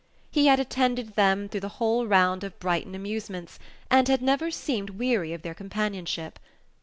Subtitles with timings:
[0.31, 3.59] He had attended them through the whole round of Brighton amusements,
[3.91, 6.39] and had never seemed weary of their companionship.